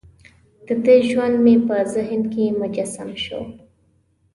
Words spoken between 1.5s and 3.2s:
په ذهن کې مجسم